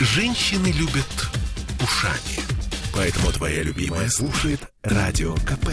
[0.00, 1.28] Женщины любят
[1.82, 2.38] ушами.
[2.94, 5.70] Поэтому твоя любимая слушает Радио КП.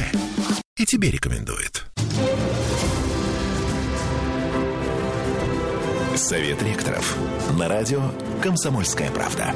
[0.78, 1.86] И тебе рекомендует.
[6.16, 7.16] Совет ректоров.
[7.60, 8.02] На радио
[8.42, 9.54] «Комсомольская правда».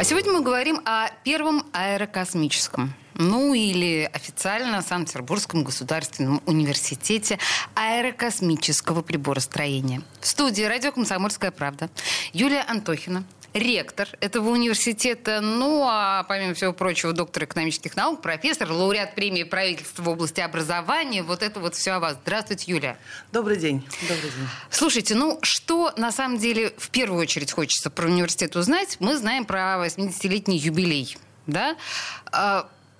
[0.00, 7.38] А сегодня мы говорим о первом аэрокосмическом ну или официально Санкт-Петербургском государственном университете
[7.74, 10.02] аэрокосмического приборостроения.
[10.20, 11.90] В студии радио «Комсомольская правда»
[12.32, 13.24] Юлия Антохина,
[13.54, 20.02] ректор этого университета, ну а помимо всего прочего доктор экономических наук, профессор, лауреат премии правительства
[20.02, 21.22] в области образования.
[21.22, 22.18] Вот это вот все о вас.
[22.22, 22.98] Здравствуйте, Юлия.
[23.32, 23.86] Добрый день.
[24.02, 24.48] Добрый день.
[24.70, 28.96] Слушайте, ну что на самом деле в первую очередь хочется про университет узнать?
[29.00, 31.16] Мы знаем про 80-летний юбилей.
[31.46, 31.76] Да?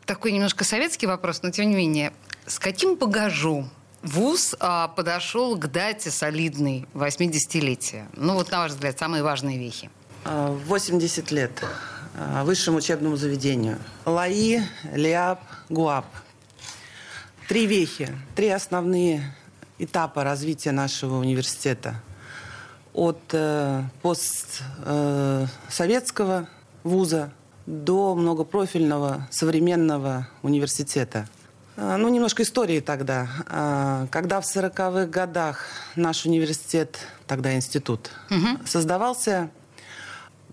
[0.07, 2.13] Такой немножко советский вопрос, но тем не менее.
[2.47, 3.69] С каким багажом
[4.03, 8.07] ВУЗ а, подошел к дате солидной 80-летия?
[8.15, 9.91] Ну вот, на ваш взгляд, самые важные вехи.
[10.25, 11.65] 80 а, лет
[12.15, 13.81] а, высшему учебному заведению.
[14.05, 14.61] ЛАИ,
[14.93, 16.07] ЛИАП, ГУАП.
[17.49, 19.35] Три вехи, три основные
[19.81, 22.01] этапа развития нашего университета.
[22.93, 26.47] От э, постсоветского э,
[26.85, 27.33] вуза
[27.67, 31.29] до многопрофильного современного университета.
[31.77, 33.29] А, ну, немножко истории тогда.
[33.49, 38.65] А, когда в 40-х годах наш университет, тогда институт, угу.
[38.65, 39.51] создавался,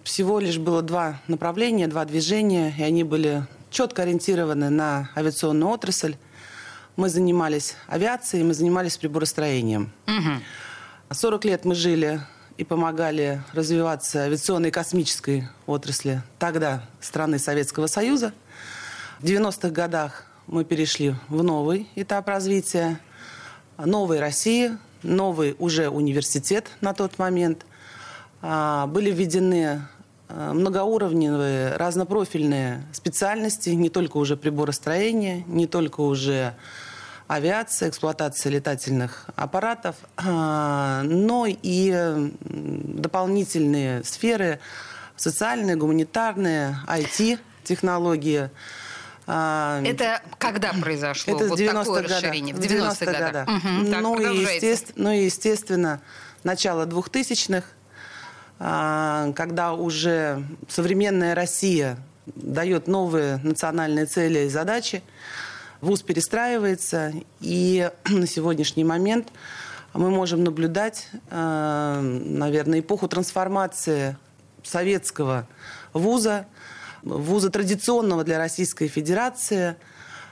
[0.03, 6.15] всего лишь было два направления, два движения, и они были четко ориентированы на авиационную отрасль.
[6.97, 9.91] Мы занимались авиацией, мы занимались приборостроением.
[10.07, 11.13] Угу.
[11.13, 12.21] 40 лет мы жили
[12.57, 18.33] и помогали развиваться авиационной и космической отрасли тогда страны Советского Союза.
[19.19, 22.99] В 90-х годах мы перешли в новый этап развития
[23.77, 27.65] новой России, новый уже университет на тот момент.
[28.41, 29.81] А, были введены
[30.29, 36.55] а, многоуровневые, разнопрофильные специальности, не только уже приборостроение, не только уже
[37.35, 44.59] авиация, эксплуатация летательных аппаратов, а, но и дополнительные сферы
[45.15, 48.49] социальные, гуманитарные, IT-технологии.
[49.25, 52.13] А, Это когда произошло Это вот 90 такое года.
[52.15, 52.55] расширение?
[52.55, 53.31] В 90-х годах.
[53.31, 53.47] годах.
[53.47, 56.01] Угу, так, ну, и естественно, ну и, естественно,
[56.43, 57.65] начало 2000-х,
[58.59, 65.03] а, когда уже современная Россия дает новые национальные цели и задачи,
[65.83, 69.33] ВУЗ перестраивается, и на сегодняшний момент
[69.93, 74.15] мы можем наблюдать, э, наверное, эпоху трансформации
[74.63, 75.45] советского
[75.91, 76.47] вуза,
[77.03, 79.75] вуза традиционного для Российской Федерации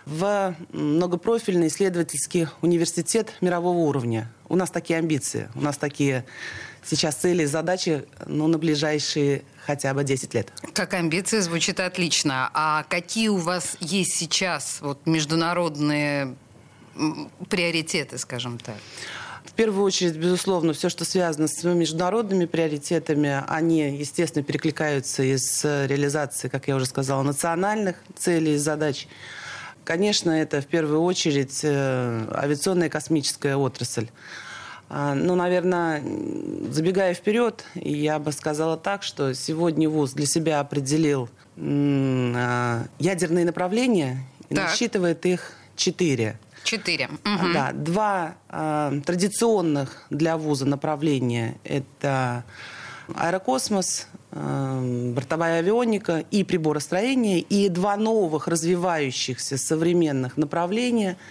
[0.05, 4.31] в многопрофильный исследовательский университет мирового уровня.
[4.47, 6.23] У нас такие амбиции, у нас такие
[6.83, 10.51] сейчас цели и задачи ну, на ближайшие хотя бы 10 лет.
[10.73, 12.49] Как амбиции звучит отлично.
[12.53, 16.35] А какие у вас есть сейчас вот, международные
[17.49, 18.75] приоритеты, скажем так?
[19.45, 26.47] В первую очередь, безусловно, все, что связано с международными приоритетами, они, естественно, перекликаются из реализации,
[26.47, 29.07] как я уже сказала, национальных целей и задач.
[29.83, 34.07] Конечно, это в первую очередь э, авиационная и космическая отрасль.
[34.93, 36.03] А, ну, наверное,
[36.69, 44.27] забегая вперед, я бы сказала так, что сегодня ВУЗ для себя определил а, ядерные направления
[44.49, 44.65] и так.
[44.65, 46.37] насчитывает их четыре.
[46.65, 47.07] Четыре.
[47.07, 47.53] Угу.
[47.53, 52.43] Да, два э, традиционных для вуза направления– это
[53.15, 61.15] аэрокосмос, э, бортовая авионика и приборостроение, и два новых развивающихся современных направления–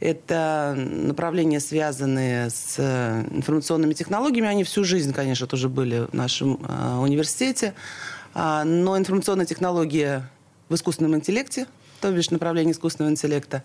[0.00, 4.48] это направления, связанные с э, информационными технологиями.
[4.48, 7.74] Они всю жизнь, конечно, тоже были в нашем э, университете.
[8.32, 10.28] А, но информационная технология
[10.70, 11.66] в искусственном интеллекте,
[12.00, 13.62] то бишь направление искусственного интеллекта,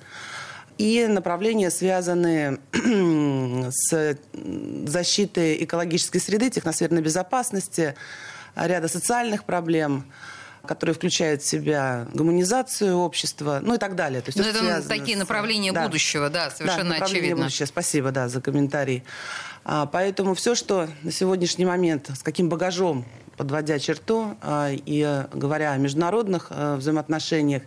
[0.77, 2.59] и направления, связанные
[3.69, 4.17] с
[4.87, 7.95] защитой экологической среды, техносферной безопасности,
[8.55, 10.05] ряда социальных проблем–
[10.65, 14.21] которые включают в себя гуманизацию общества, ну и так далее.
[14.21, 15.19] То есть, ну, это такие с...
[15.19, 15.85] направления да.
[15.85, 17.43] будущего, да, совершенно да, очевидно.
[17.43, 17.65] Будущего.
[17.65, 19.03] Спасибо, да, за комментарий.
[19.63, 23.05] А, поэтому все, что на сегодняшний момент, с каким багажом,
[23.37, 27.63] подводя черту а, и говоря о международных а, взаимоотношениях,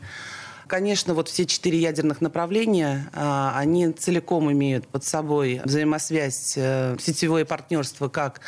[0.68, 7.46] Конечно, вот все четыре ядерных направления, а, они целиком имеют под собой взаимосвязь, э, сетевое
[7.46, 8.42] партнерство как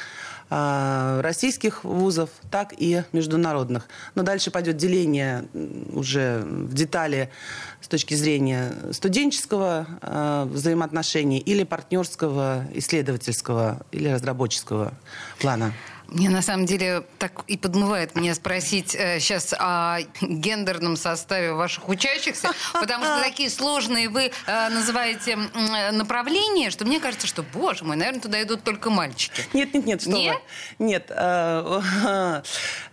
[0.50, 3.88] российских вузов, так и международных.
[4.16, 5.44] Но дальше пойдет деление
[5.92, 7.30] уже в детали
[7.80, 14.92] с точки зрения студенческого э, взаимоотношений или партнерского, исследовательского или разработческого
[15.38, 15.72] плана.
[16.10, 21.88] Мне на самом деле так и подмывает меня спросить э, сейчас о гендерном составе ваших
[21.88, 27.84] учащихся, потому что такие сложные вы э, называете э, направления, что мне кажется, что, боже
[27.84, 29.42] мой, наверное, туда идут только мальчики.
[29.52, 30.36] Нет, нет, нет, что Нет?
[30.78, 30.86] вы.
[30.86, 31.06] Нет.
[31.10, 32.42] э,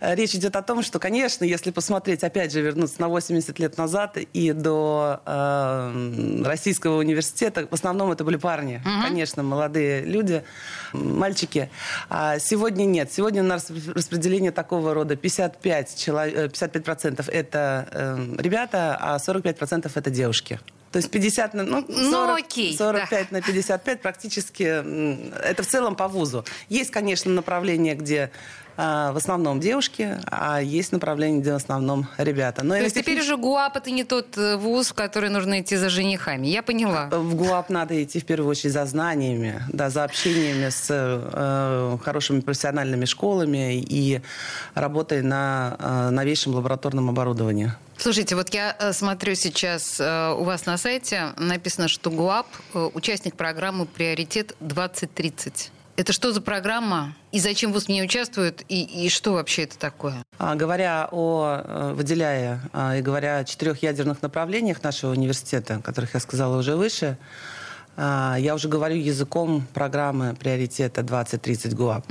[0.00, 4.16] речь идет о том, что, конечно, если посмотреть, опять же, вернуться на 80 лет назад
[4.16, 10.44] и до э, российского университета, в основном это были парни, конечно, молодые люди,
[10.92, 11.70] мальчики.
[12.08, 13.07] А сегодня нет.
[13.10, 19.90] Сегодня у нас распределение такого рода 55, чело- э, 55% это э, ребята, а 45%
[19.94, 20.60] это девушки.
[20.92, 25.96] То есть 50 на ну, 40, Ну, окей, 45 на 55 практически это в целом
[25.96, 26.44] по вузу.
[26.70, 28.30] Есть, конечно, направления, где
[28.78, 32.62] в основном девушки, а есть направления, где в основном ребята.
[32.62, 35.76] Но То есть теперь уже ГУАП это не тот э, вуз, в который нужно идти
[35.76, 36.46] за женихами.
[36.46, 37.08] Я поняла.
[37.10, 42.40] В ГУАП надо идти в первую очередь за знаниями, да, за общениями с э, хорошими
[42.40, 44.20] профессиональными школами и
[44.74, 47.72] работой на э, новейшем лабораторном оборудовании.
[47.96, 52.90] Слушайте, вот я э, смотрю сейчас э, у вас на сайте написано, что ГУАП э,
[52.94, 55.70] участник программы «Приоритет 2030».
[55.98, 57.12] Это что за программа?
[57.32, 58.62] И зачем вуз в ней участвует?
[58.68, 60.22] И, и что вообще это такое?
[60.38, 65.80] А, Говоря о, э, выделяя а, и говоря о четырех ядерных направлениях нашего университета, о
[65.80, 67.18] которых я сказала уже выше,
[67.96, 72.06] а, я уже говорю языком программы приоритета 2030 ГУАП.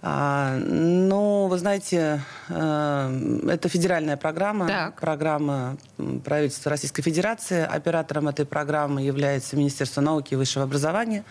[0.00, 5.00] А, Ну, вы знаете, э, это федеральная программа, Так.
[5.00, 5.76] программа
[6.24, 7.62] правительства Российской Федерации.
[7.62, 11.24] Оператором этой программы является Министерство науки и высшего образования.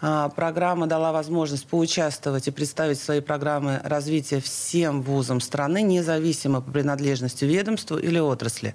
[0.00, 6.70] А, Программа дала возможность поучаствовать и представить свои программы развития всем вузам страны, независимо по
[6.70, 8.74] принадлежности ведомству или отрасли.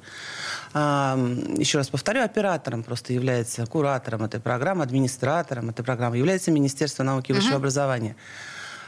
[0.74, 1.18] А,
[1.58, 7.32] Еще раз повторю, оператором просто является куратором этой программы, администратором этой программы является Министерство науки
[7.32, 8.16] и высшего образования.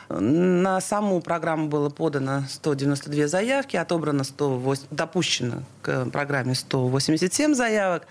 [0.10, 8.04] На саму программу было подано 192 заявки, отобрано 108, допущено к программе 187 заявок.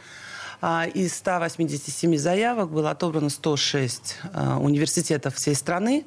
[0.60, 6.04] А Из 187 заявок было отобрано 106 а, университетов всей страны,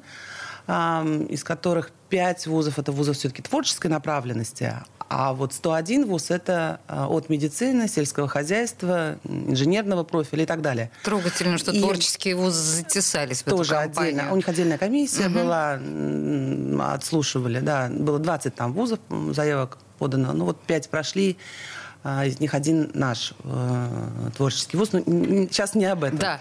[0.66, 4.74] а, из которых 5 вузов– это вузы все-таки творческой направленности,
[5.10, 10.90] а вот 101 вуз– это от медицины, сельского хозяйства, инженерного профиля и так далее.
[11.04, 14.12] Трогательно, что И- творческие вузы затесались в тоже эту компанию.
[14.16, 14.32] отдельно.
[14.32, 17.88] У них отдельная комиссия была, м, отслушивали, да.
[17.90, 18.98] Было 20 там вузов,
[19.30, 20.32] заявок подано.
[20.32, 21.36] Ну вот 5 прошли,
[22.04, 23.88] из них один наш э,
[24.36, 24.90] творческий вуз.
[24.92, 26.18] Ну, н- н- сейчас не об этом.
[26.18, 26.40] Да.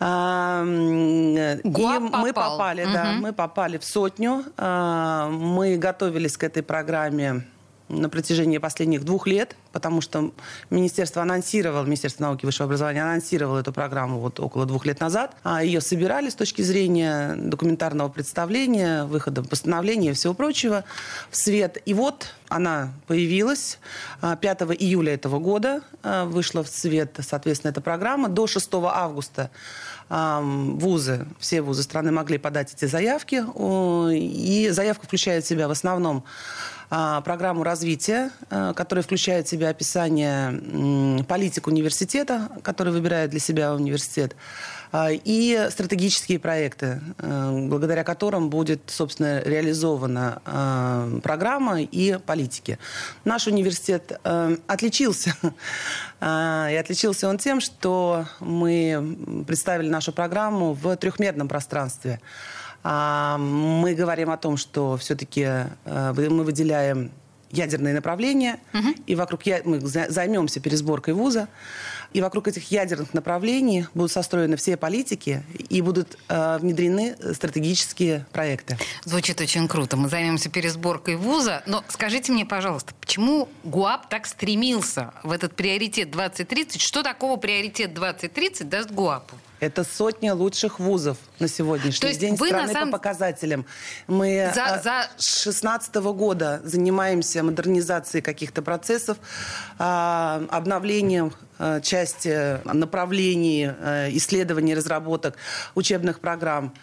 [0.00, 2.52] А, и мы попал.
[2.58, 3.22] попали, да, Мгм.
[3.22, 4.44] мы попали в сотню.
[4.56, 7.44] А, Мы готовились к этой программе
[7.88, 10.32] на протяжении последних двух лет, потому что
[10.70, 15.36] министерство анонсировало, Министерство науки и высшего образования анонсировало эту программу вот около двух лет назад.
[15.42, 20.84] А ее собирали с точки зрения документарного представления, выхода постановления и всего прочего
[21.30, 21.78] в свет.
[21.84, 23.78] И вот она появилась
[24.20, 28.28] а, 5 июля этого года, а, вышла в свет, соответственно, эта программа.
[28.28, 29.50] До 6 августа
[30.08, 33.44] ам, вузы, все вузы страны могли подать эти заявки.
[34.14, 36.24] И заявка включает в себя в основном а,
[37.24, 44.36] программу развития, а, которая включает в себя описание политик университета, который выбирает для себя университет,
[44.92, 52.78] а, и стратегические проекты, благодаря которым будет, собственно, реализована программа и политики.
[53.24, 54.20] Наш университет
[54.66, 55.34] отличился.
[56.20, 62.20] А, И отличился он тем, что мы представили нашу программу в трехмерном пространстве.
[62.84, 65.48] А, Мы говорим о том, что все-таки
[65.86, 67.10] мы выделяем
[67.50, 68.58] ядерные направления,
[69.06, 71.46] и вокруг я- мы за- займемся пересборкой вуза,
[72.12, 78.76] и вокруг этих ядерных направлений будут состроены все политики и будут э, внедрены стратегические проекты.
[79.04, 79.96] Звучит очень круто.
[79.96, 81.62] Мы займемся пересборкой вуза.
[81.66, 86.80] Но скажите мне, пожалуйста, почему ГУАП так стремился в этот приоритет 2030?
[86.80, 89.36] Что такого приоритет 2030 даст ГУАПу?
[89.64, 93.66] Это сотня лучших вузов на сегодняшний То день вы на страны самом- по показателям.
[94.06, 99.16] Мы За- а, за- с 2016 года занимаемся модернизацией каких-то процессов,
[99.78, 103.70] а, обновлением э, части направлений
[104.16, 105.36] исследований, разработок
[105.76, 106.74] учебных программ,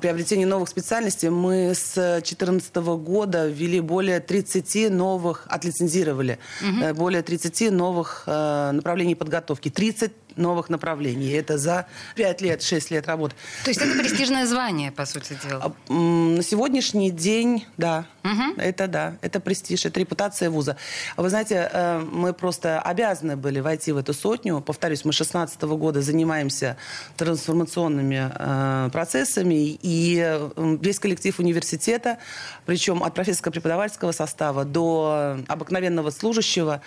[0.00, 6.94] приобретения новых специальностей, мы с 2014 года ввели более 30 новых, отлицензировали, угу.
[6.94, 9.70] более 30 новых направлений подготовки.
[9.70, 11.30] 30 новых направлений.
[11.30, 13.34] Это за 5 лет, 6 лет работы.
[13.64, 15.74] То есть это престижное звание, по сути дела?
[15.88, 18.06] А, на сегодняшний день, да.
[18.24, 18.60] Угу.
[18.60, 19.16] Это да.
[19.22, 20.76] Это престиж, это репутация вуза.
[21.16, 24.60] Вы знаете, э, мы просто обязаны были войти в эту сотню.
[24.60, 26.76] Повторюсь, мы с 2016 года занимаемся
[27.16, 29.78] трансформационными э, процессами.
[29.82, 32.18] И весь коллектив университета,
[32.64, 36.82] причем от профессорско-преподавательского состава до обыкновенного служащего,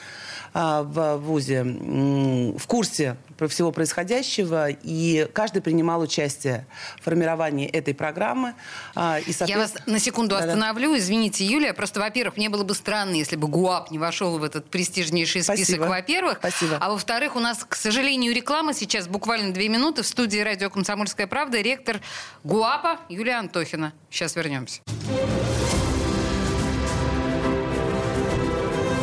[0.53, 3.17] а, в ВУЗе в курсе
[3.48, 6.65] всего происходящего, и каждый принимал участие
[7.00, 8.55] в формировании этой программы.
[8.96, 10.98] А, и, Я вас на секунду да, остановлю.
[10.98, 11.74] Извините, Юлия.
[11.74, 15.79] Просто, во-первых, мне было бы странно, если бы ГУАП не вошел в этот престижнейший список,
[15.79, 16.39] во-первых.
[16.39, 16.77] Спасибо.
[16.79, 21.27] А во-вторых, у нас, к сожалению, реклама сейчас буквально две минуты в студии радио «Комсомольская
[21.27, 22.01] правда» ректор
[22.43, 23.93] ГУАПа Юлия Антохина.
[24.10, 24.81] Сейчас вернемся.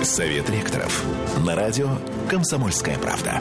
[0.02, 1.04] Совет ректоров.
[1.44, 1.88] На радио
[2.30, 3.40] «Комсомольская правда».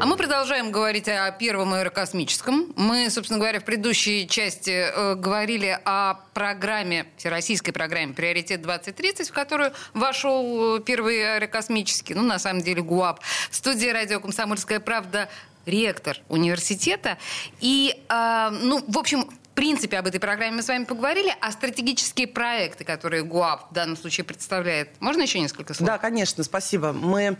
[0.00, 2.72] А мы продолжаем говорить о первом аэрокосмическом.
[2.76, 9.72] Мы, собственно говоря, в предыдущей части э, говорили о программе, всероссийской программе «Приоритет-2030», в которую
[9.94, 13.20] вошел э, первый аэрокосмический, ну, на самом деле, ГУАП.
[13.50, 15.28] В студии радио «Комсомольская правда»
[15.66, 17.18] ректор университета.
[17.60, 19.28] И, э, ну, в общем,
[19.58, 23.96] принципе, об этой программе мы с вами поговорили, а стратегические проекты, которые ГУАП в данном
[23.96, 25.88] случае представляет, можно еще несколько слов?
[25.88, 26.92] Да, конечно, спасибо.
[26.92, 27.36] Мы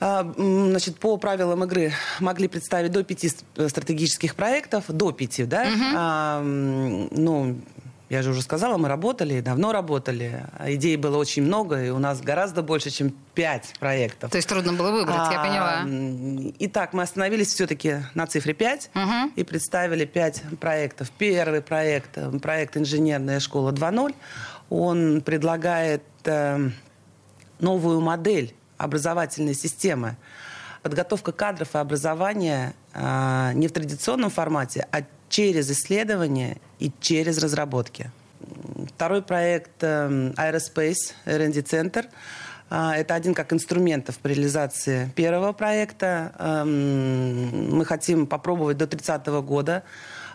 [0.00, 5.62] Значит, по правилам игры могли представить до пяти стратегических проектов, до пяти, да.
[5.62, 5.84] Угу.
[5.96, 7.56] А, ну,
[8.08, 10.46] я же уже сказала, мы работали, давно работали.
[10.66, 14.30] Идей было очень много, и у нас гораздо больше, чем пять проектов.
[14.30, 16.52] То есть трудно было выбрать, а, я поняла.
[16.60, 19.32] Итак, мы остановились все-таки на цифре 5 угу.
[19.36, 21.10] и представили пять проектов.
[21.18, 24.14] Первый проект, э, проект «Инженерная школа 2.0»,
[24.70, 26.70] он предлагает э,
[27.60, 30.16] новую модель образовательной системы.
[30.82, 38.10] Подготовка кадров и образования э, не в традиционном формате, а через исследования и через разработки.
[38.94, 42.06] Второй проект э, Aerospace R&D Center.
[42.70, 46.32] Э, это один как инструментов при реализации первого проекта.
[46.38, 49.82] Эм, мы хотим попробовать до 30 года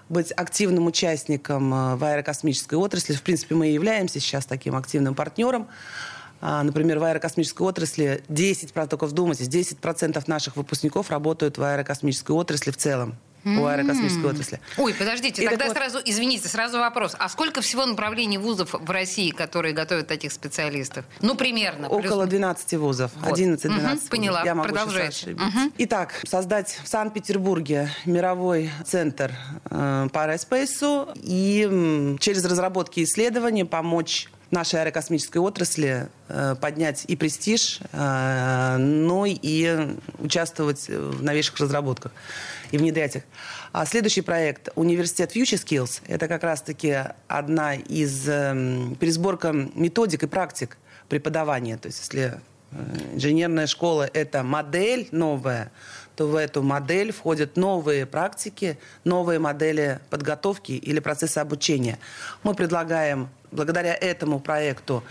[0.09, 3.13] быть активным участником э, в аэрокосмической отрасли.
[3.13, 5.67] В принципе, мы и являемся сейчас таким активным партнером.
[6.43, 12.77] Например, в аэрокосмической отрасли 10%, только вдумайтесь, 10% наших выпускников работают в аэрокосмической отрасли в
[12.77, 14.59] целом у аэрокосмической отрасли.
[14.77, 15.75] Ой, подождите, и тогда вот...
[15.75, 17.15] сразу, извините, сразу вопрос.
[17.19, 21.05] А сколько всего направлений вузов в России, которые готовят таких специалистов?
[21.21, 21.89] Ну, примерно.
[21.89, 23.11] Около 12 вузов.
[23.15, 23.37] Вот.
[23.37, 25.31] 11-12 угу, Поняла, Я могу продолжайте.
[25.33, 25.73] Угу.
[25.79, 29.33] Итак, создать в Санкт-Петербурге мировой центр
[29.69, 37.03] э, по аэроспейсу и м, через разработки и исследования помочь нашей аэрокосмической отрасли э, поднять
[37.07, 42.13] и престиж, э, но и участвовать в новейших разработках
[42.71, 43.23] и внедрять их.
[43.73, 50.27] А следующий проект «Университет Future Skills»– это как раз-таки одна из э, пересборка методик и
[50.27, 50.77] практик
[51.09, 51.77] преподавания.
[51.77, 52.39] То есть если
[53.13, 55.71] инженерная школа– это модель новая,
[56.15, 61.99] то в эту модель входят новые практики, новые модели подготовки или процесса обучения.
[62.43, 65.03] Мы предлагаем благодаря этому проекту,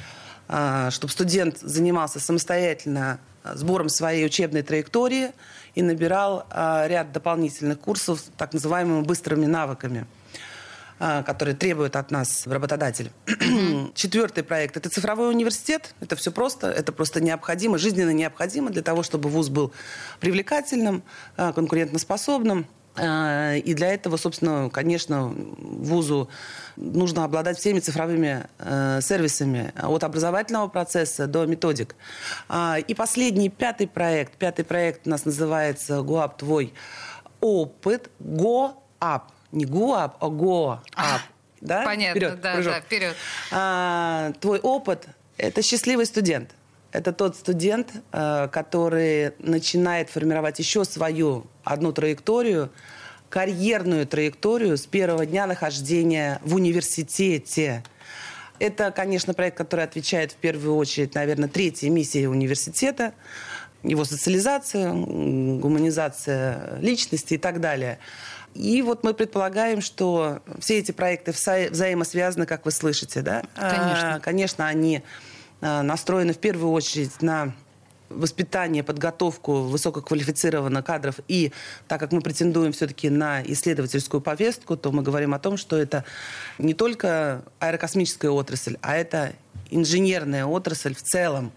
[0.48, 5.32] а, чтобы студент занимался самостоятельно сбором своей учебной траектории
[5.74, 10.21] и набирал а, ряд дополнительных курсов так называемыми быстрыми навыками а,
[11.24, 13.10] которые требуют от нас работодатель.
[13.94, 15.94] Четвертый проект– это цифровой университет.
[16.00, 19.72] Это все просто, это просто необходимо, жизненно необходимо для того, чтобы вуз был
[20.20, 21.02] привлекательным,
[21.36, 22.66] конкурентоспособным.
[22.94, 26.28] А, и для этого, собственно, конечно, вузу
[26.76, 28.46] нужно обладать всеми цифровыми
[29.00, 31.96] сервисами от образовательного процесса до методик.
[32.48, 34.34] А, и последний, пятый проект.
[34.36, 36.74] Пятый проект у нас называется «ГОАП твой
[37.40, 38.10] опыт».
[38.20, 39.32] ГОАП.
[39.52, 40.80] Не ГУАП, а ГОАП.
[41.60, 41.84] Да?
[41.84, 42.72] Понятно, вперед, да, прыжок.
[42.72, 43.16] да, вперед.
[43.52, 45.06] А, твой опыт–
[45.36, 46.50] это счастливый студент.
[46.90, 52.70] Это тот студент, э, который начинает формировать еще свою одну траекторию,
[53.30, 57.82] карьерную траекторию с первого дня нахождения в университете.
[58.58, 63.14] Это, конечно, проект, который отвечает в первую очередь, наверное, третьей миссии университета,
[63.82, 67.98] его социализация, гуманизация личности и так далее.
[68.54, 73.42] И вот мы предполагаем, что все эти проекты вза- взаимосвязаны, как вы слышите, да?
[73.54, 74.14] Конечно.
[74.16, 75.02] А, конечно, они
[75.60, 77.54] а, настроены в первую очередь на
[78.10, 81.16] воспитание, подготовку высококвалифицированных кадров.
[81.28, 81.52] И
[81.88, 86.04] так как мы претендуем все-таки на исследовательскую повестку, то мы говорим о том, что это
[86.58, 89.32] не только аэрокосмическая отрасль, а это
[89.70, 91.52] инженерная отрасль в целом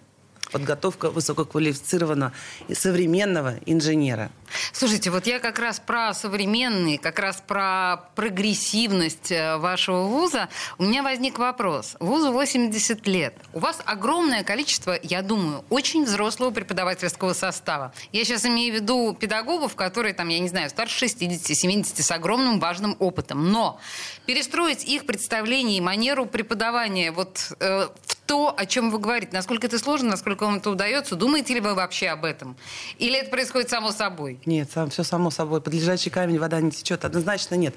[0.55, 2.31] подготовка высококвалифицированного
[2.73, 4.31] современного инженера.
[4.71, 10.47] Слушайте, вот я как раз про современный, как раз про прогрессивность э, вашего вуза.
[10.77, 11.97] У меня возник вопрос.
[11.99, 13.35] Вузу 80 лет.
[13.51, 17.93] У вас огромное количество, я думаю, очень взрослого преподавательского состава.
[18.13, 22.11] Я сейчас имею в виду педагогов, которые там, я не знаю, старше 60, 70, с
[22.11, 23.51] огромным важным опытом.
[23.51, 23.77] Но
[24.25, 29.67] перестроить их представление и манеру преподавания вот э, в то, о чем вы говорите, насколько
[29.67, 32.55] это сложно, насколько вам это удается, думаете ли вы вообще об этом?
[32.97, 34.39] Или это происходит само собой?
[34.45, 35.61] Нет, сам, все само собой.
[35.61, 37.05] Под лежачий камень вода не течет.
[37.05, 37.75] Однозначно нет.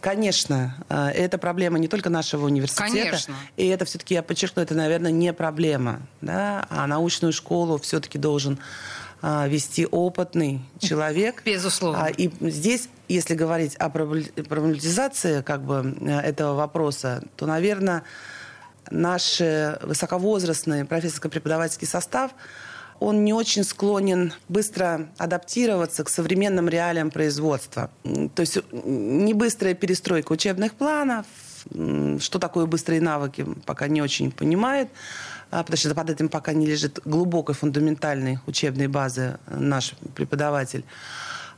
[0.00, 2.90] Конечно, э, это проблема не только нашего университета.
[2.90, 3.34] Конечно.
[3.56, 6.00] И это все-таки, я подчеркну, это, наверное, не проблема.
[6.20, 6.66] Да?
[6.70, 8.58] А научную школу все-таки должен
[9.24, 11.42] а, вести опытный человек.
[11.44, 12.06] Безусловно.
[12.06, 18.02] А, И здесь, если говорить о пробле- проблематизации как бы, э, этого вопроса, то, наверное,
[18.90, 19.40] наш
[19.82, 22.32] высоковозрастный профессорско-преподавательский состав,
[23.00, 27.90] он не очень склонен быстро адаптироваться к современным реалиям производства.
[28.02, 31.26] То есть не быстрая перестройка учебных планов,
[32.20, 34.88] что такое быстрые навыки, пока не очень понимает,
[35.50, 40.84] а, потому что под этим пока не лежит глубокой фундаментальной учебной базы наш преподаватель.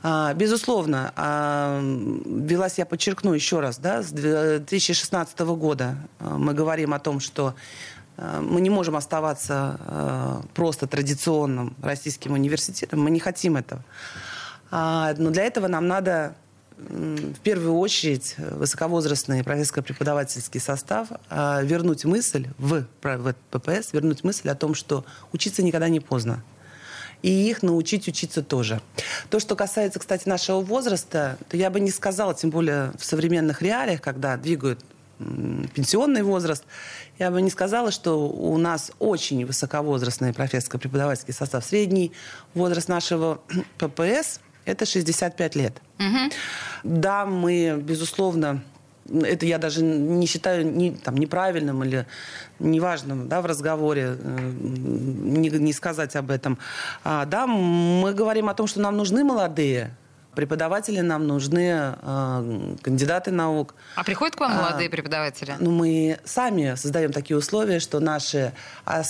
[0.07, 6.93] А, Безусловно, а, велась, я подчеркну еще раз, да, с 2016 года а, мы говорим
[6.93, 7.55] о том, что
[8.17, 13.83] мы не можем оставаться просто традиционным российским университетом, мы не хотим этого.
[14.71, 16.33] Но для этого нам надо
[16.77, 24.75] в первую очередь высоковозрастный профессорско-преподавательский состав вернуть мысль в, в ППС, вернуть мысль о том,
[24.75, 26.41] что учиться никогда не поздно
[27.21, 28.81] и их научить учиться тоже.
[29.29, 33.61] То, что касается, кстати, нашего возраста, то я бы не сказала, тем более в современных
[33.61, 34.79] реалиях, когда двигают
[35.17, 36.63] пенсионный возраст,
[37.19, 41.63] я бы не сказала, что у нас очень высоковозрастный профессорско-преподавательский состав.
[41.63, 42.11] Средний
[42.53, 43.41] возраст нашего
[43.77, 45.81] ППС– это 65 лет.
[46.83, 48.63] Да, мы, безусловно,
[49.09, 52.05] это я даже не считаю не, там, неправильным или
[52.59, 56.57] неважным да, в разговоре э, не, не сказать об этом.
[57.03, 59.91] А, да, мы говорим о том, что нам нужны молодые
[60.35, 63.75] преподаватели, нам нужны э, кандидаты наук.
[63.95, 65.55] А приходят к вам А, молодые преподаватели?
[65.59, 68.53] Ну, мы сами создаем такие условия, что наши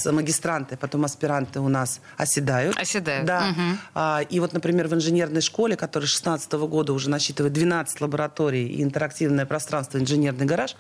[0.06, 2.78] магистранты, потом аспиранты у нас оседают.
[2.78, 3.26] Оседают.
[3.26, 3.48] Да.
[3.48, 3.80] Мгм.
[3.94, 8.68] А, и вот, например, в инженерной школе, которая с 2016 года уже насчитывает 12 лабораторий
[8.68, 10.76] и интерактивное пространство «Инженерный гараж»,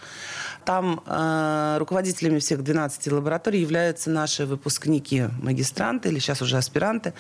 [0.65, 7.13] там э, руководителями всех 12 лабораторий являются наши выпускники, магистранты или сейчас уже аспиранты,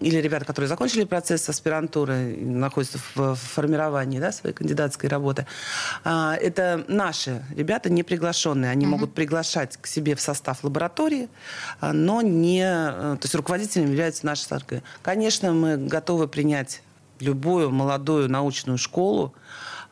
[0.00, 5.46] или ребята, которые закончили процесс аспирантуры, находятся в, формировании да, своей кандидатской работы.
[6.04, 8.70] А, это наши ребята, не приглашенные.
[8.70, 11.28] Они могут приглашать к себе в состав лаборатории,
[11.80, 12.62] а, но не...
[12.62, 14.82] э, То есть руководителями являются наши старки.
[15.02, 16.82] Конечно, мы готовы принять
[17.20, 19.34] любую молодую научную школу,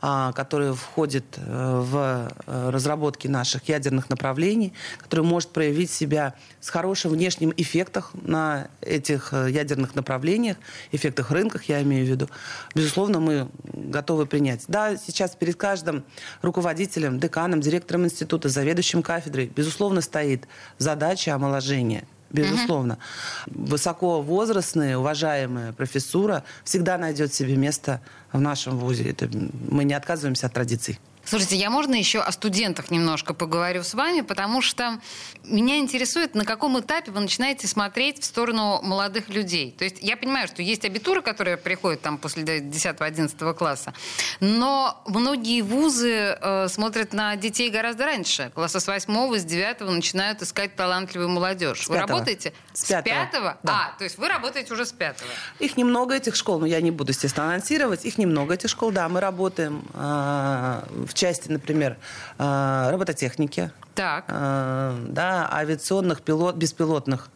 [0.07, 6.69] а, которая входит э, в э, разработки наших ядерных направлений, которая может проявить себя с
[6.69, 10.59] хорошим внешним эффектом на этих э, ядерных направлениях,
[10.93, 12.29] эффектах рынках, я имею в виду.
[12.75, 14.65] Безусловно, мы готовы принять.
[14.69, 16.05] Да, сейчас перед каждым
[16.43, 22.05] руководителем, деканом, директором института, заведующим кафедрой, безусловно, стоит задача омоложения.
[22.35, 22.99] Безусловно.
[23.47, 28.01] Высоковозрастная, уважаемая профессура всегда найдет себе место
[28.35, 29.11] в нашем вузе.
[29.11, 29.29] Это,
[29.71, 30.99] мы не отказываемся от традиций.
[31.25, 35.01] Слушайте, я можно еще о студентах немножко поговорю с вами, потому что
[35.45, 39.75] меня интересует, на каком этапе вы начинаете смотреть в сторону молодых людей.
[39.77, 43.95] То есть я понимаю, что есть абитуры, которые приходят там после 10-11 класса,
[44.41, 48.51] но многие вузы э, смотрят на детей гораздо раньше.
[48.55, 51.85] Класса с 8 с 9 начинают искать талантливую молодежь.
[51.85, 52.19] С вы пятого.
[52.19, 52.53] работаете?
[52.73, 53.15] С пятого.
[53.15, 53.59] пятого?
[53.63, 53.93] Да.
[53.95, 55.31] А, то есть вы работаете уже с пятого.
[55.59, 58.05] Их немного, этих школ, но я не буду, естественно, анонсировать.
[58.05, 59.09] Их немного, этих школ, да.
[59.09, 61.97] Мы работаем а, в части, например,
[62.39, 64.25] а, робототехники, Так.
[64.29, 67.31] а, да, авиационных, пилот, беспилотных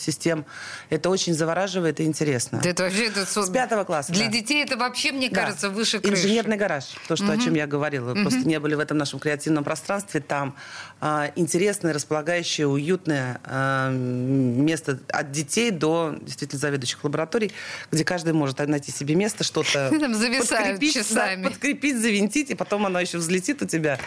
[0.00, 0.44] систем.
[0.90, 2.60] Это очень завораживает и интересно.
[2.62, 4.12] Да это вообще это с пятого класса.
[4.12, 4.32] Для да.
[4.32, 5.42] детей это вообще, мне Да.
[5.42, 6.22] кажется, выше крыши.
[6.22, 8.14] Инженерный гараж, то, что, о чем я говорила.
[8.14, 10.20] Вы просто не были в этом нашем креативном пространстве.
[10.20, 10.54] Там
[11.00, 17.52] а, интересное, располагающее, уютное а, место от детей до действительно заведующих лабораторий,
[17.90, 23.18] где каждый может найти себе место, что-то подкрепить, да, подкрепить, завинтить, и потом оно еще
[23.18, 23.98] взлетит у тебя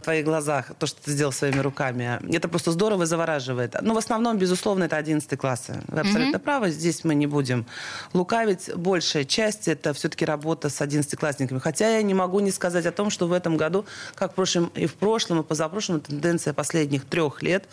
[0.00, 2.18] в твоих глазах, то, что ты сделал своими руками.
[2.34, 3.76] Это просто здорово и завораживает.
[3.82, 5.82] Но в основном, безусловно, это 11 классы.
[5.88, 6.70] Вы абсолютно правы.
[6.70, 7.66] Здесь мы не будем
[8.12, 8.74] лукавить.
[8.74, 11.58] Большая часть это все-таки работа с 11-классниками.
[11.58, 14.70] Хотя я не могу не сказать о том, что в этом году, как в прошлом
[14.74, 17.64] и в прошлом, и позапрошлом, тенденция последних трех лет,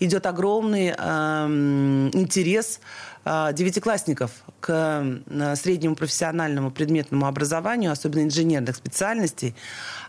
[0.00, 2.80] идет огромный эм, интерес
[3.24, 9.54] э, девятиклассников к э, среднему профессиональному предметному образованию, особенно инженерных специальностей,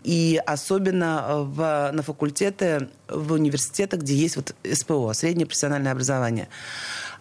[0.02, 6.48] и особенно э, в, на факультеты, в университетах, где есть вот СПО, среднее профессиональное образование.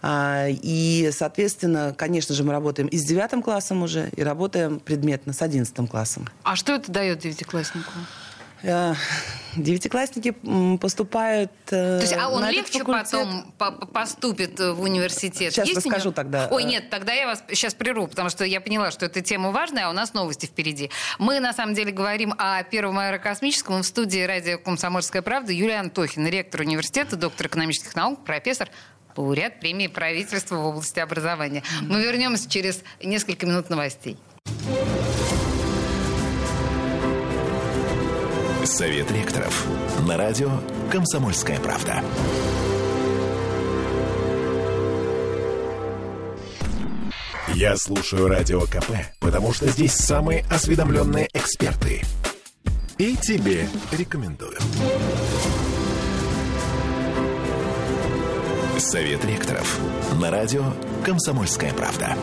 [0.02, 5.34] А, И, соответственно, конечно же, мы работаем и с девятым классом уже, и работаем предметно
[5.34, 6.28] с одиннадцатым классом.
[6.44, 7.92] А что это дает девятикласснику?
[8.66, 8.96] Э,
[9.56, 10.32] Девятиклассники
[10.82, 15.54] поступают То э, есть, а он на легче потом по- по- поступит э, в университет?
[15.54, 16.50] Сейчас Есть расскажу тогда.
[16.52, 19.88] Ой, нет, тогда я вас сейчас прерву, потому что я поняла, что эта тема важная,
[19.88, 20.90] а у нас новости впереди.
[21.20, 23.82] Мы, на самом деле, говорим о первом аэрокосмическом.
[23.82, 28.70] В студии радио «Комсомольская правда» Юлия Антохина, ректор университета, доктор экономических наук, профессор,
[29.16, 31.64] лауреат премии правительства в области образования.
[31.82, 34.18] Мы вернемся через несколько минут новостей.
[38.78, 39.66] Совет ректоров.
[40.06, 40.50] На радио
[40.92, 42.04] «Комсомольская правда».
[47.54, 52.02] Я слушаю Радио КП, потому что здесь самые осведомленные эксперты.
[52.98, 54.58] И тебе рекомендую.
[58.78, 59.80] Совет ректоров.
[60.20, 60.66] На радио
[61.06, 62.18] «Комсомольская правда».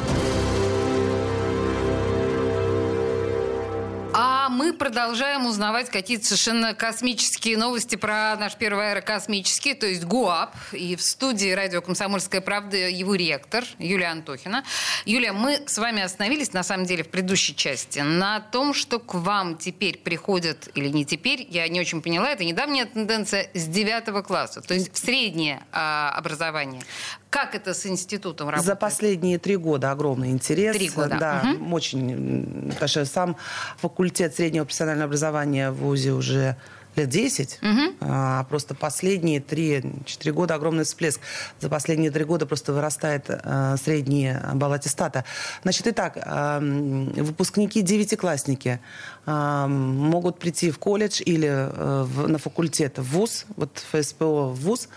[4.53, 10.55] Мы продолжаем узнавать какие-то совершенно космические новости про наш первый аэрокосмический, то есть ГУАП.
[10.73, 14.62] И в студии радио «Комсомольская правда» его ректор Юлия Антохина.
[15.07, 19.15] Юлия, мы с вами остановились, на самом деле, в предыдущей части на том, что к
[19.15, 24.25] вам теперь приходят, или не теперь, я не очень поняла, это недавняя тенденция с 9
[24.25, 26.83] класса, то есть в среднее а, образование.
[27.33, 28.66] Как это с институтом работает?
[28.66, 30.77] За последние три года огромный интерес.
[30.77, 31.16] Три года.
[31.18, 31.73] Да, Мгм.
[31.73, 32.68] очень.
[32.73, 33.37] Потому что сам
[33.79, 36.57] факультет среднего профессионального образования в ВУЗе уже
[36.95, 37.59] лет 10.
[38.03, 41.21] А просто последние 3-4 года огромный всплеск.
[41.59, 45.25] За последние три года просто вырастает а, средний балл аттестата.
[45.62, 48.79] Значит, итак, а, выпускники, девятиклассники
[49.25, 54.61] а, могут прийти в колледж или э, в- на факультет в ВУЗ, вот ФСПО в
[54.61, 54.88] ВУЗ,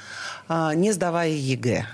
[0.50, 1.86] а, не сдавая ЕГЭ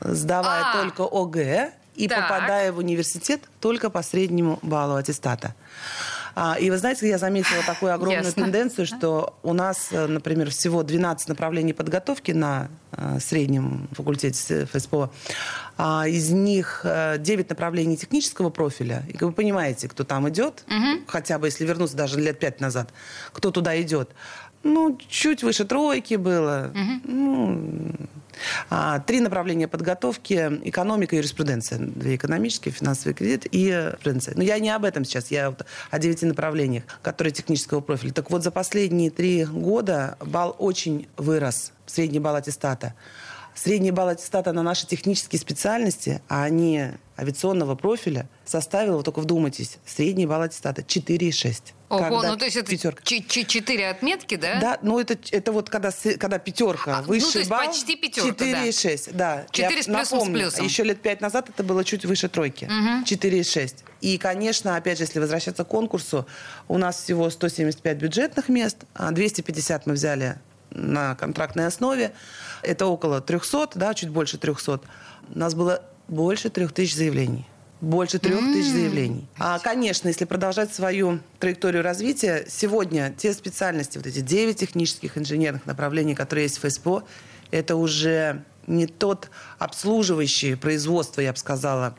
[0.00, 0.82] сдавая А.
[0.82, 2.22] только ОГЭ и Так.
[2.28, 5.54] попадая в университет только по среднему баллу аттестата.
[6.36, 8.42] А, И вы знаете, я заметила такую огромную Ясно.
[8.42, 15.10] тенденцию, что у нас, э, например, всего 12 направлений подготовки на э, среднем факультете ФСПО.
[15.78, 19.04] А, Из них э, 9 направлений технического профиля.
[19.08, 20.64] И вы понимаете, кто там идет,
[21.06, 22.92] хотя бы если вернуться даже лет 5 назад,
[23.32, 24.10] кто туда идет.
[24.64, 26.72] Ну, чуть выше тройки было.
[27.04, 28.06] Ну, а,
[29.06, 30.60] Три направления подготовки.
[30.64, 31.78] Экономика юриспруденция.
[31.78, 34.34] Две экономические, финансовый кредит и юриспруденция.
[34.36, 35.30] Но я не об этом сейчас.
[35.30, 38.12] Я вот о девяти направлениях, которые технического профиля.
[38.12, 41.72] Так вот, за последние три года балл очень вырос.
[41.86, 42.94] Средний балл аттестата.
[43.54, 46.86] Средний балл аттестата на наши технические специальности, а они
[47.16, 51.72] авиационного профиля, составил, вот только вдумайтесь, средний балл аттестата 4,6.
[51.88, 53.00] Ого, Когда ну то есть это пятерка.
[53.04, 54.58] ч- ч- четыре отметки, да?
[54.60, 57.66] Да, ну это, это вот когда, с- когда пятерка, А, ну, высший то есть балл,
[57.66, 58.64] почти пятерка, да.
[58.66, 59.46] 4,6, да.
[59.52, 60.64] Четыре Я с плюсом, с напомню, плюсом.
[60.64, 62.68] Еще лет пять назад это было чуть выше тройки.
[63.06, 63.76] 4,6.
[64.00, 66.26] И, конечно, опять же, если возвращаться к конкурсу,
[66.66, 70.36] у нас всего 175 бюджетных мест, а 250 мы взяли
[70.74, 72.12] на контрактной основе.
[72.62, 74.80] Это около 300, да, чуть больше 300.
[75.34, 77.46] У нас было больше 3000 заявлений.
[77.80, 79.28] Больше трех тысяч заявлений.
[79.38, 85.66] А, конечно, если продолжать свою траекторию развития, сегодня те специальности, вот эти 9 технических инженерных
[85.66, 87.04] направлений, которые есть в ФСПО,
[87.50, 91.94] это уже не тот обслуживающий производство, я бы сказала,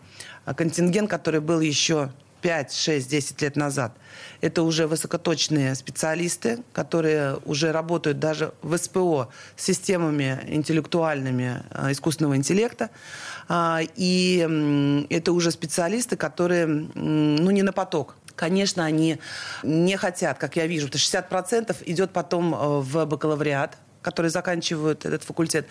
[0.46, 2.12] а контингент, который был еще
[2.46, 3.98] 5, 6, 10 лет назад.
[4.40, 12.36] Это уже высокоточные специалисты, которые уже работают даже в СПО с системами интеллектуальными э, искусственного
[12.36, 12.92] интеллекта.
[13.48, 18.16] А, И это уже специалисты, которые ну, не на поток.
[18.36, 19.18] Конечно, они
[19.64, 23.76] не хотят, как я вижу, потому что 60% идет потом э, в бакалавриат,
[24.06, 25.66] которые заканчивают этот факультет.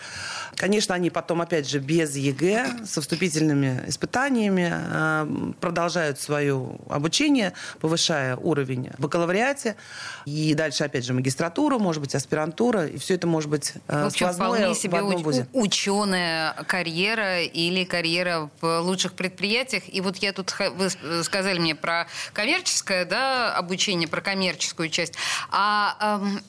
[0.57, 8.35] Конечно, они потом, опять же, без ЕГЭ, со вступительными испытаниями э, продолжают свое обучение, повышая
[8.35, 9.77] уровень в бакалавриате.
[10.25, 12.87] И дальше, опять же, магистратура, может быть, аспирантура.
[12.87, 17.85] И все это может быть э, в общем, вполне себе в уч- ученая карьера или
[17.85, 19.83] карьера в лучших предприятиях.
[19.87, 20.89] И вот я тут, вы
[21.23, 25.13] сказали мне про коммерческое да, обучение, про коммерческую часть.
[25.51, 26.41] А эм,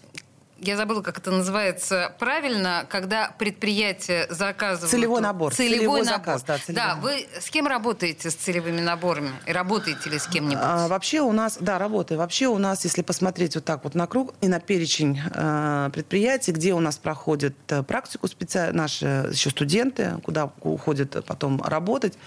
[0.58, 4.90] я забыла, как это называется правильно, когда предприятие заказывает...
[4.90, 5.54] Целевой набор.
[5.54, 6.18] Целевой, целевой набор.
[6.18, 6.58] заказ, да.
[6.58, 9.30] Целевой да, вы с кем работаете с целевыми наборами?
[9.46, 10.58] И работаете ли с кем-нибудь?
[10.60, 12.18] А, вообще у нас, да, работаю.
[12.18, 16.52] Вообще у нас, если посмотреть вот так вот на круг и на перечень э, предприятий,
[16.52, 18.70] где у нас проходят э, практику специ...
[18.72, 22.18] наши еще студенты, куда уходят потом работать,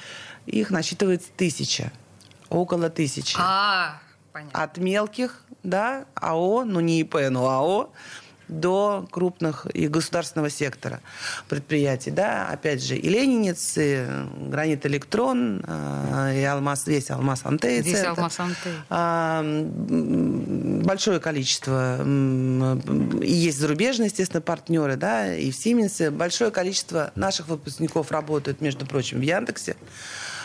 [0.46, 1.92] их насчитывается тысяча.
[2.50, 3.36] Около тысячи.
[3.40, 4.00] А,
[4.32, 4.64] понятно.
[4.64, 7.92] От мелких, да, АО, ну не ИП, но АО,
[8.50, 11.02] до крупных и государственного сектора
[11.48, 12.12] предприятий.
[12.12, 12.48] Да?
[12.48, 14.06] Опять же, и Ленинец, и
[14.50, 17.82] Гранит Электрон, э, и Алмаз, весь Алмаз Антей.
[17.82, 18.74] Весь Алмаз Антей.
[18.90, 19.44] А,
[20.84, 22.04] большое количество.
[23.22, 26.10] И есть зарубежные, естественно, партнеры, да, и в Сименсе.
[26.10, 29.76] Большое количество наших выпускников работают, между прочим, в Яндексе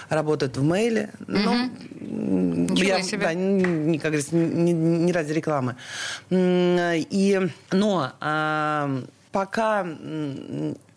[0.08, 1.10] работают в мейле.
[1.26, 1.70] Ну,
[2.76, 3.24] я, себе.
[3.24, 5.76] Да, не, как говорится, не, не ради рекламы.
[6.30, 7.40] И,
[7.72, 9.86] но а, пока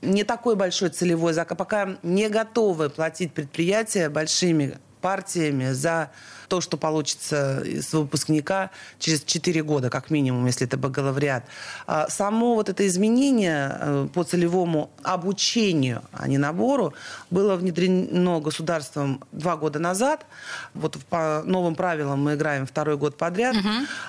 [0.02, 6.12] не такой большой целевой заказ, пока не готовы платить предприятия большими партиями за
[6.48, 11.44] то, что получится из выпускника через 4 года, как минимум, если это бакалавриат.
[11.86, 16.94] А само вот это изменение э, по целевому обучению, а не набору,
[17.30, 20.26] было внедрено государством два года назад.
[20.74, 23.56] Вот по новым правилам мы играем второй год подряд.
[23.56, 23.68] Угу.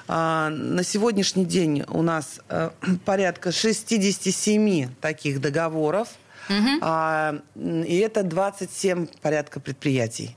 [0.09, 2.71] На сегодняшний день у нас э,
[3.05, 6.09] порядка 67 таких договоров.
[6.49, 7.85] Угу.
[7.85, 10.35] И это 27 порядка предприятий.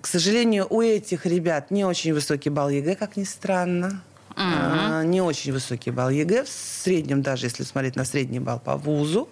[0.00, 4.02] К сожалению, у этих ребят не очень высокий балл ЕГЭ, как ни странно.
[4.40, 5.04] Uh-huh.
[5.04, 6.44] Не очень высокий балл ЕГЭ.
[6.44, 9.28] В среднем, даже если смотреть на средний балл по вузу,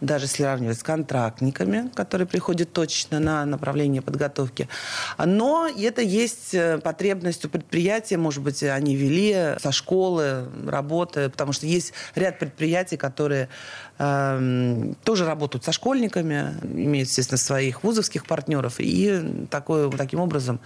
[0.00, 4.68] даже если сравнивать с контрактниками, которые приходят точно на направление подготовки.
[5.24, 11.52] Но это есть э, потребность у предприятия, может быть, они вели со школы, работы, потому
[11.52, 13.48] что есть ряд предприятий, которые
[13.98, 20.60] э, тоже работают со школьниками, имеют, естественно, своих вузовских партнеров, и такое, таким образом а,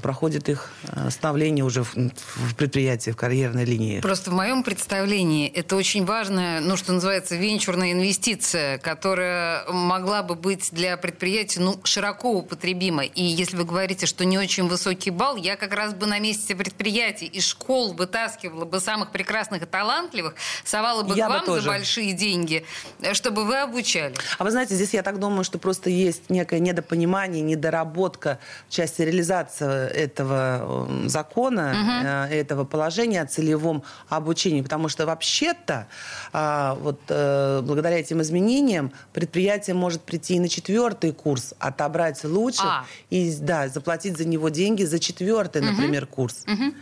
[0.00, 4.00] проходит их а, становление уже в, в предприятии, в карьерной линии.
[4.00, 10.34] Просто в моем представлении это очень важная, ну, что называется, венчурная инвестиция, которая могла бы
[10.34, 13.04] быть для предприятия, ну, широко употребима.
[13.04, 16.54] И если вы говорите, что не очень высокий балл, я как раз бы на месте
[16.54, 21.60] предприятий и школ вытаскивала бы самых прекрасных и талантливых, совала бы я к вам бы
[21.60, 22.64] за большие деньги,
[23.12, 24.14] чтобы вы обучали.
[24.38, 29.02] А вы знаете, здесь я так думаю, что просто есть некое недопонимание, недоработка в части
[29.02, 32.34] реализации этого закона, угу.
[32.34, 34.62] этого положения о целевом обучении.
[34.62, 35.86] Потому что вообще-то
[36.32, 42.62] а, вот э, благодаря этим изменениям предприятие может прийти и на четвертый курс, отобрать лучше
[42.64, 42.84] а.
[43.10, 45.70] и да, заплатить за него деньги за четвертый, угу.
[45.70, 46.44] например, курс.
[46.46, 46.74] Угу.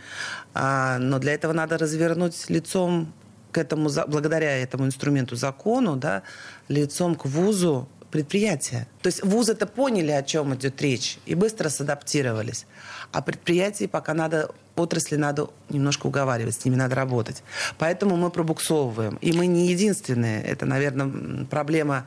[0.53, 3.13] А, но для этого надо развернуть лицом
[3.51, 6.23] к этому, благодаря этому инструменту закону, да,
[6.67, 8.87] лицом к вузу предприятия.
[9.01, 12.65] То есть вузы это поняли, о чем идет речь, и быстро садаптировались.
[13.11, 17.43] А предприятия пока надо, отрасли надо немножко уговаривать, с ними надо работать.
[17.77, 19.15] Поэтому мы пробуксовываем.
[19.17, 20.43] И мы не единственные.
[20.43, 22.05] Это, наверное, проблема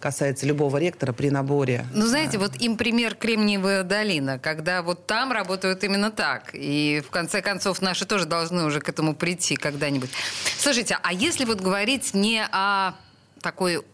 [0.00, 1.86] касается любого ректора при наборе.
[1.94, 6.50] Ну, знаете, вот им пример Кремниевая долина, когда вот там работают именно так.
[6.52, 10.10] И в конце концов наши тоже должны уже к этому прийти когда-нибудь.
[10.58, 12.92] Слушайте, а если вот говорить не о
[13.44, 13.84] такой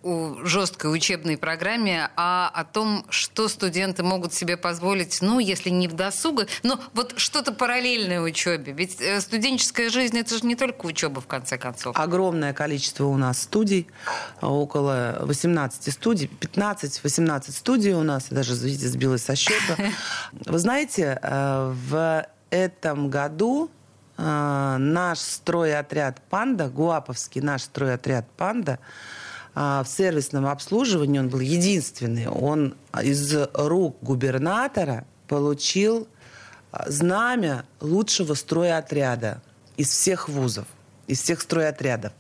[0.45, 5.95] жесткой учебной программе, а о том, что студенты могут себе позволить, ну, если не в
[5.95, 8.73] досуга, но вот что-то параллельное учебе.
[8.73, 11.99] Ведь э, студенческая жизнь это же не только учеба, в конце концов.
[11.99, 13.89] Огромное количество у нас студий,
[14.41, 19.77] около 18 студий, 15-18 студий у нас, я даже, видите, сбилась со счета.
[20.33, 23.69] Вы знаете, э, в этом году
[24.17, 28.79] э, наш стройотряд «Панда», Гуаповский наш стройотряд «Панда»,
[29.55, 32.29] в сервисном обслуживании он был единственный.
[32.29, 36.09] Он из рук губернатора получил
[36.73, 39.43] а, знамя лучшего стройотряда
[39.77, 40.67] из всех вузов,
[41.07, 42.13] из всех стройотрядов.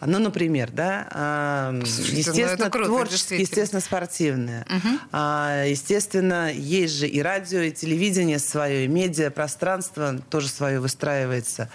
[0.00, 4.64] Ну, например, да, а, ну, естественно, круто, творческие, естественно, спортивные.
[4.70, 5.18] Угу.
[5.66, 11.68] Естественно, есть же и радио, и телевидение свое, и медиа, пространство тоже свое выстраивается.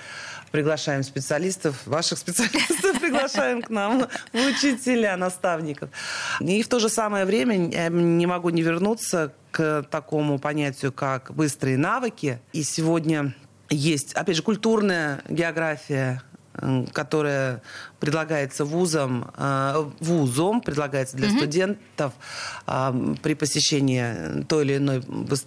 [0.54, 5.90] Приглашаем специалистов, ваших специалистов приглашаем к нам, учителя, наставников.
[6.42, 11.80] И в то же самое время не могу не вернуться к такому понятию, как быстрые
[11.80, 12.40] навыки.
[12.52, 13.34] И сегодня
[13.72, 16.22] есть, опять же, культурная география,
[16.92, 17.64] которая
[18.04, 21.38] предлагается вузом, э, вузом предлагается для mm-hmm.
[21.38, 22.12] студентов
[22.68, 25.02] э, при посещении той или иной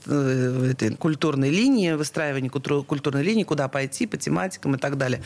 [0.06, 5.20] э, этой культурной линии, выстраивании культурной линии, куда пойти по тематикам и так далее.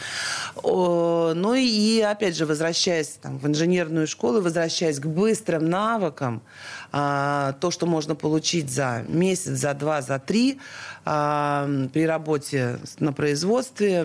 [0.64, 6.42] Ну и, опять же, возвращаясь там, в инженерную школу, возвращаясь к быстрым навыкам,
[6.90, 10.58] то, что можно получить за месяц, за два, за три
[11.04, 14.04] при работе на производстве,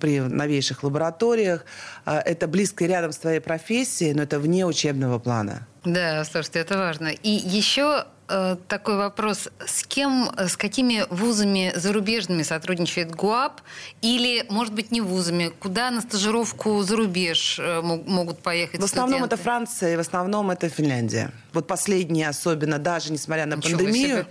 [0.00, 1.64] при новейших лабораториях,
[2.04, 5.68] это это близко и рядом с твоей профессией, но это вне учебного плана.
[5.84, 7.08] Да, слушайте, это важно.
[7.08, 9.48] И еще э, такой вопрос.
[9.64, 13.60] С кем, с какими вузами зарубежными сотрудничает ГУАП?
[14.00, 15.52] Или, может быть, не вузами?
[15.60, 19.34] Куда на стажировку за рубеж э, могут поехать В основном студенты?
[19.36, 21.30] это Франция, и в основном это Финляндия.
[21.52, 24.26] Вот последние особенно, даже несмотря на Ничего пандемию.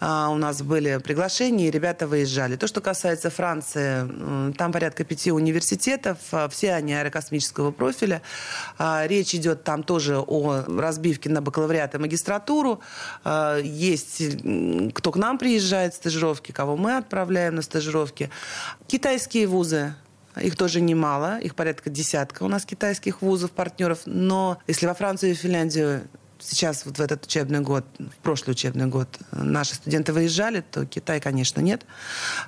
[0.00, 2.56] А, у нас были приглашения, и ребята выезжали.
[2.56, 8.22] То, что касается Франции, там порядка пяти университетов, а, все они аэрокосмического профиля.
[8.78, 12.80] А, речь идет там тоже о разбивке на бакалавриат и магистратуру.
[13.62, 14.22] Есть
[14.94, 18.30] кто к нам приезжает стажировки, кого мы отправляем на стажировки.
[18.86, 19.94] Китайские вузы,
[20.40, 24.00] их тоже немало, их порядка десятка у нас китайских вузов, партнеров.
[24.04, 26.02] Но если во Францию и Финляндию
[26.38, 31.20] сейчас вот в этот учебный год, в прошлый учебный год наши студенты выезжали, то Китай,
[31.20, 31.84] конечно, нет.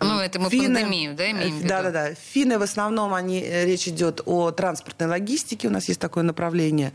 [0.01, 1.69] Ну, это мы Финны, пандемию, да, имеем в виду?
[1.69, 2.15] Да, да, да.
[2.15, 6.93] Финны в основном, они, э, речь идет о транспортной логистике, у нас есть такое направление,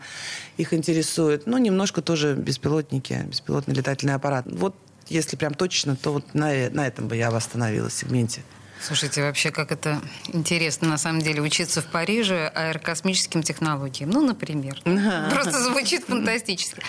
[0.58, 1.46] их интересует.
[1.46, 4.46] Ну, немножко тоже беспилотники, беспилотный летательный аппарат.
[4.48, 4.76] Вот
[5.08, 8.42] если прям точно, то вот на, на этом бы я остановилась в сегменте.
[8.82, 14.10] Слушайте, вообще как это интересно на самом деле учиться в Париже аэрокосмическим технологиям.
[14.10, 14.80] Ну, например.
[15.32, 16.82] Просто звучит фантастически.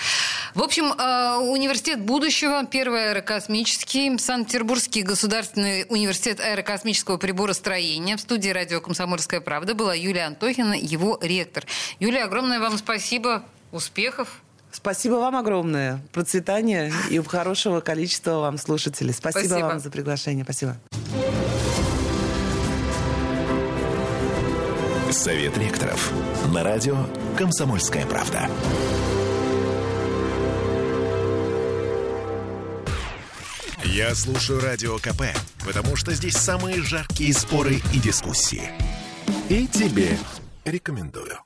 [0.55, 8.16] В общем, э, университет будущего, первый аэрокосмический, Санкт-Петербургский государственный университет аэрокосмического приборостроения.
[8.16, 11.64] В студии радио «Комсомольская правда» была Юлия Антохина, его ректор.
[12.01, 14.42] Юлия, огромное вам спасибо, успехов.
[14.72, 16.01] Спасибо вам огромное.
[16.12, 19.14] Процветания и хорошего количества вам слушателей.
[19.14, 19.66] Спасибо, Спасибо.
[19.66, 20.44] вам за приглашение.
[20.44, 20.77] Спасибо.
[25.16, 26.12] Совет ректоров.
[26.52, 26.94] На радио
[27.38, 28.50] «Комсомольская правда».
[33.83, 35.22] Я слушаю Радио КП,
[35.64, 38.70] потому что здесь самые жаркие споры и дискуссии.
[39.48, 40.18] И тебе
[40.66, 41.38] рекомендую.